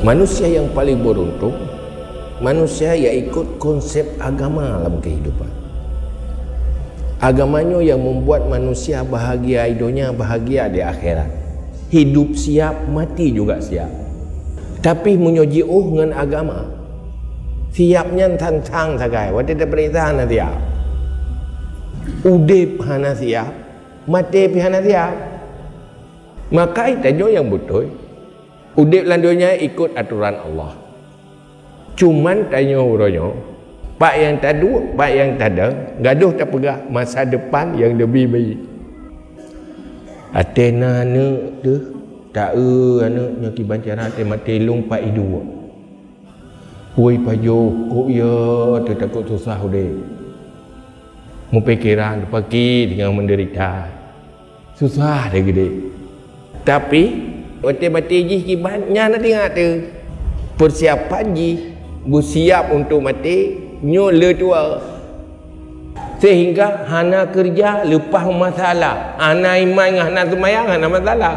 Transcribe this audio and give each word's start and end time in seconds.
manusia 0.00 0.48
yang 0.48 0.72
paling 0.72 1.04
beruntung 1.04 1.52
manusia 2.40 2.96
yang 2.96 3.28
ikut 3.28 3.60
konsep 3.60 4.16
agama 4.16 4.80
dalam 4.80 4.96
kehidupan. 5.04 5.52
Agamanya 7.20 7.84
yang 7.84 8.00
membuat 8.00 8.48
manusia 8.48 9.04
bahagia 9.04 9.68
hidupnya 9.68 10.08
bahagia 10.08 10.72
di 10.72 10.80
akhirat. 10.80 11.28
Hidup 11.92 12.32
siap 12.32 12.88
mati 12.88 13.28
juga 13.28 13.60
siap. 13.60 13.92
Tapi 14.80 15.20
menyoji 15.20 15.60
oh 15.60 15.92
dengan 15.92 16.16
agama 16.16 16.64
siapnya 17.76 18.40
tantang 18.40 18.96
sagai 18.96 19.36
waktu 19.36 19.52
dia 19.52 19.68
perintah 19.68 20.08
hana 20.08 20.24
siap. 20.24 20.56
Udip 22.24 22.80
hana 22.80 23.12
siap. 23.12 23.52
Mati 24.08 24.48
hana 24.56 24.80
siap. 24.80 25.12
Maka 26.48 26.88
itu 26.88 27.28
yang 27.28 27.52
betul 27.52 27.92
Udip 28.78 29.02
landunya 29.02 29.58
ikut 29.58 29.98
aturan 29.98 30.38
Allah. 30.38 30.78
Cuman 31.98 32.48
tanya 32.48 32.78
orangnya, 32.78 33.34
pak 33.98 34.14
yang 34.16 34.34
tak 34.38 34.62
ada, 34.62 34.72
pak 34.94 35.10
yang 35.10 35.30
tak 35.36 35.50
ada, 35.52 35.66
gaduh 35.98 36.32
tak 36.32 36.48
pegah 36.48 36.78
masa 36.86 37.26
depan 37.26 37.74
yang 37.74 37.98
lebih 37.98 38.30
baik. 38.30 38.58
Atena 40.30 41.02
anak 41.02 41.66
tu, 41.66 41.74
tak 42.30 42.54
e 42.54 42.70
anak 43.02 43.30
yang 43.42 43.52
kibancara 43.52 44.06
te 44.14 44.22
mati 44.22 44.62
lung 44.62 44.86
pak 44.86 45.02
idu. 45.02 45.42
Woi 46.94 47.18
pajo, 47.18 47.58
kok 47.90 48.06
ya 48.06 48.38
tu 48.86 48.92
takut 48.94 49.24
susah 49.26 49.58
udah. 49.58 49.90
Mu 51.50 51.58
pikiran 51.66 52.30
pagi 52.30 52.86
dengan 52.94 53.18
menderita. 53.18 53.90
Susah 54.78 55.26
dia 55.28 55.42
gede. 55.42 55.68
Tapi 56.62 57.02
Mati-mati 57.60 58.24
ji 58.24 58.36
kibannya 58.40 59.12
nak 59.12 59.20
tengok 59.20 59.48
tu. 59.52 59.68
Persiapan 60.56 61.24
ji 61.36 61.50
bersiap 62.08 62.72
untuk 62.72 63.04
mati 63.04 63.56
nyo 63.84 64.08
le 64.08 64.30
tua. 64.32 64.80
Sehingga 66.20 66.84
hana 66.88 67.28
kerja 67.32 67.84
lepas 67.84 68.28
masalah. 68.28 69.16
Ana 69.16 69.56
iman 69.56 69.88
dengan 69.88 70.04
hana 70.12 70.22
semayang 70.28 70.66
hana 70.68 70.86
masalah. 70.88 71.36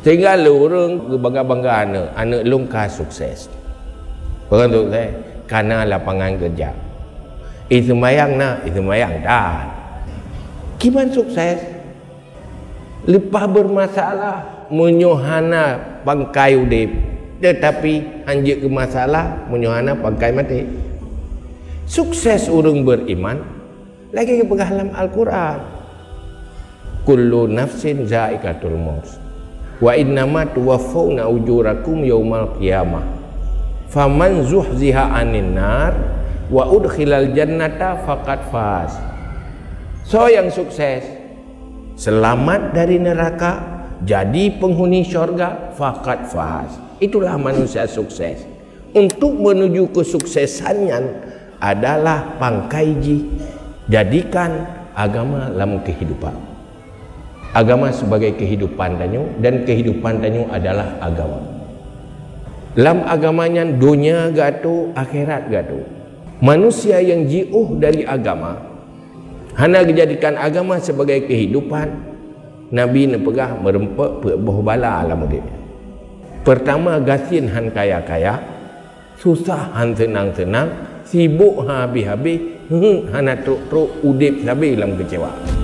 Sehingga 0.00 0.36
le 0.36 0.52
orang 0.52 1.16
bangga-bangga 1.20 1.72
anak. 1.84 2.06
Anak 2.16 2.42
lungka 2.48 2.88
sukses. 2.88 3.52
Bukan 4.48 4.68
tu 4.72 4.88
saya. 4.88 5.12
Karena 5.44 5.84
lapangan 5.84 6.40
kerja. 6.40 6.72
Itu 7.66 7.98
mayang 7.98 8.38
nak, 8.38 8.62
itu 8.62 8.78
mayang 8.78 9.22
dah. 9.26 9.66
Gimana 10.78 11.10
sukses? 11.10 11.75
Lepas 13.06 13.46
bermasalah 13.46 14.66
menyohana 14.68 15.78
bangkai 16.02 16.58
udip. 16.58 16.90
Tetapi 17.36 18.26
anjik 18.26 18.64
ke 18.64 18.68
masalah 18.68 19.46
menyohana 19.46 19.94
bangkai 19.94 20.32
mati. 20.34 20.66
Sukses 21.86 22.50
orang 22.50 22.82
beriman 22.82 23.38
lagi 24.10 24.42
ke 24.42 24.44
dalam 24.50 24.90
Al-Quran. 24.90 25.58
Kullu 27.06 27.46
nafsin 27.46 28.02
zaikatul 28.02 28.74
maut. 28.74 29.06
Wa 29.78 29.94
innama 29.94 30.48
tuwaffawna 30.50 31.30
ujurakum 31.30 32.02
yaumal 32.02 32.58
qiyamah. 32.58 33.04
Faman 33.92 34.42
zuhziha 34.42 35.14
anin 35.14 35.54
nar 35.54 35.94
wa 36.50 36.66
udkhilal 36.66 37.30
jannata 37.30 38.02
faqad 38.02 38.40
faz. 38.50 38.98
So 40.02 40.26
yang 40.26 40.50
sukses 40.50 41.06
selamat 41.96 42.76
dari 42.76 43.00
neraka 43.00 43.80
jadi 44.04 44.52
penghuni 44.60 45.02
syurga 45.02 45.72
fakat 45.74 46.28
fahas. 46.28 46.70
Itulah 47.00 47.34
manusia 47.40 47.88
sukses. 47.88 48.44
Untuk 48.92 49.36
menuju 49.36 49.92
kesuksesannya 49.92 51.00
adalah 51.60 52.36
pangkai 52.36 52.96
ji. 53.00 53.24
Jadikan 53.88 54.68
agama 54.92 55.48
dalam 55.52 55.80
kehidupan. 55.80 56.32
Agama 57.56 57.88
sebagai 57.88 58.36
kehidupan 58.36 59.00
danyu 59.00 59.32
dan 59.40 59.64
kehidupan 59.64 60.20
danyu 60.20 60.44
adalah 60.52 60.96
agama. 61.00 61.40
Dalam 62.76 63.08
agamanya 63.08 63.64
dunia 63.64 64.28
gato 64.36 64.92
akhirat 64.92 65.48
gato 65.48 65.80
manusia 66.44 67.00
yang 67.00 67.24
jiuh 67.24 67.80
dari 67.80 68.04
agama 68.04 68.60
Hana 69.56 69.80
dijadikan 69.82 70.36
agama 70.36 70.76
sebagai 70.76 71.24
kehidupan. 71.24 71.88
Nabi 72.66 73.08
ni 73.08 73.16
pegah 73.16 73.56
merempak 73.56 74.20
berbuah 74.20 74.58
bala 74.60 75.00
alam 75.00 75.24
dia. 75.26 75.40
Pertama 76.44 77.00
gasin 77.00 77.48
han 77.48 77.72
kaya-kaya. 77.72 78.36
Susah 79.16 79.72
han 79.72 79.96
tenang-tenang. 79.96 80.68
Sibuk 81.06 81.62
ha 81.64 81.86
habis-habis 81.86 82.56
Hana 83.14 83.38
truk-truk 83.46 84.02
udip 84.02 84.42
sabi 84.42 84.74
dalam 84.74 84.98
kecewa 84.98 85.55